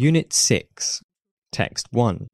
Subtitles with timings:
[0.00, 1.02] Unit 6,
[1.50, 2.28] Text 1.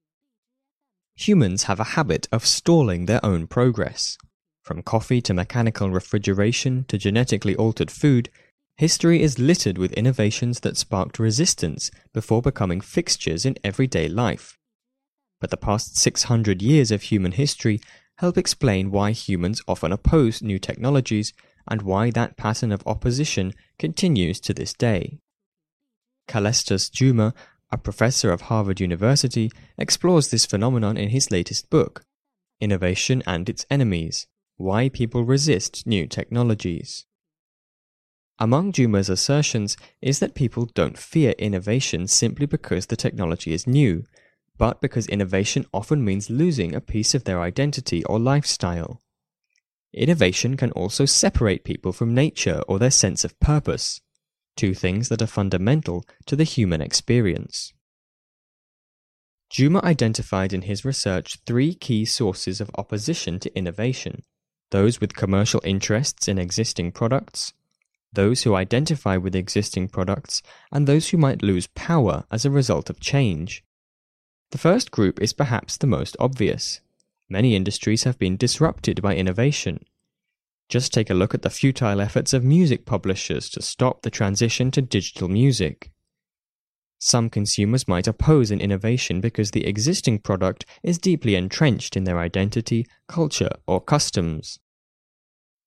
[1.17, 4.19] Humans have a habit of stalling their own progress.
[4.63, 8.29] From coffee to mechanical refrigeration to genetically altered food,
[8.77, 14.59] history is littered with innovations that sparked resistance before becoming fixtures in everyday life.
[15.41, 17.81] But the past 600 years of human history
[18.19, 21.33] help explain why humans often oppose new technologies
[21.67, 25.19] and why that pattern of opposition continues to this day.
[26.29, 27.35] Calestous Juma
[27.75, 32.05] a professor of Harvard University, explores this phenomenon in his latest book,
[32.61, 37.05] Innovation and Its Enemies Why People Resist New Technologies.
[38.39, 44.05] Among Juma's assertions is that people don't fear innovation simply because the technology is new,
[44.57, 49.03] but because innovation often means losing a piece of their identity or lifestyle.
[49.93, 54.01] Innovation can also separate people from nature or their sense of purpose
[54.57, 57.73] two things that are fundamental to the human experience.
[59.51, 64.23] Juma identified in his research three key sources of opposition to innovation
[64.75, 67.53] those with commercial interests in existing products,
[68.13, 70.43] those who identify with existing products,
[70.73, 73.63] and those who might lose power as a result of change.
[74.51, 76.81] The first group is perhaps the most obvious.
[77.29, 79.85] Many industries have been disrupted by innovation,
[80.69, 84.71] just take a look at the futile efforts of music publishers to stop the transition
[84.71, 85.91] to digital music.
[86.99, 92.19] Some consumers might oppose an innovation because the existing product is deeply entrenched in their
[92.19, 94.59] identity, culture, or customs.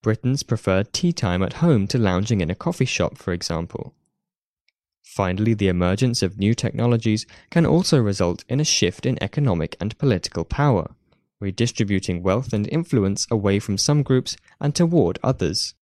[0.01, 3.93] Britons prefer tea time at home to lounging in a coffee shop, for example.
[5.03, 9.97] Finally, the emergence of new technologies can also result in a shift in economic and
[9.97, 10.95] political power
[11.39, 15.75] redistributing wealth and influence away from some groups and toward others.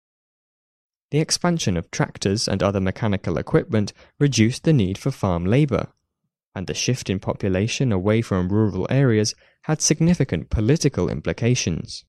[1.11, 5.89] The expansion of tractors and other mechanical equipment reduced the need for farm labor,
[6.55, 12.05] and the shift in population away from rural areas had significant political implications.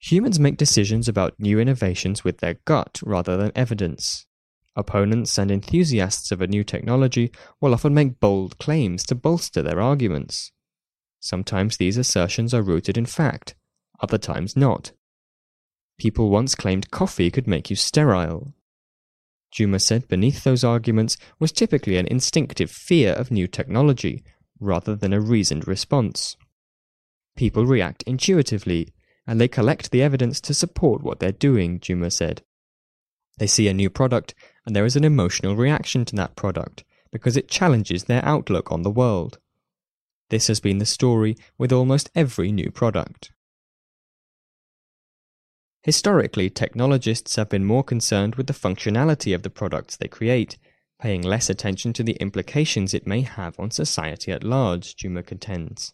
[0.00, 4.26] Humans make decisions about new innovations with their gut rather than evidence.
[4.76, 9.80] Opponents and enthusiasts of a new technology will often make bold claims to bolster their
[9.80, 10.52] arguments.
[11.24, 13.54] Sometimes these assertions are rooted in fact,
[13.98, 14.92] other times not.
[15.98, 18.52] People once claimed coffee could make you sterile.
[19.50, 24.22] Juma said beneath those arguments was typically an instinctive fear of new technology,
[24.60, 26.36] rather than a reasoned response.
[27.36, 28.92] People react intuitively,
[29.26, 32.42] and they collect the evidence to support what they're doing, Juma said.
[33.38, 34.34] They see a new product,
[34.66, 38.82] and there is an emotional reaction to that product, because it challenges their outlook on
[38.82, 39.38] the world.
[40.30, 43.30] This has been the story with almost every new product.
[45.82, 50.56] Historically, technologists have been more concerned with the functionality of the products they create,
[50.98, 55.92] paying less attention to the implications it may have on society at large, Juma contends.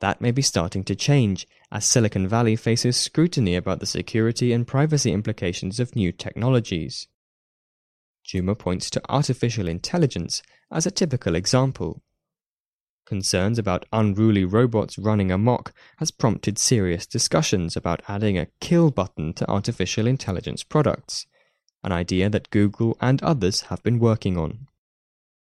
[0.00, 4.66] That may be starting to change as Silicon Valley faces scrutiny about the security and
[4.66, 7.08] privacy implications of new technologies.
[8.22, 12.02] Juma points to artificial intelligence as a typical example.
[13.08, 19.32] Concerns about unruly robots running amok has prompted serious discussions about adding a kill button
[19.32, 21.24] to artificial intelligence products,
[21.82, 24.66] an idea that Google and others have been working on.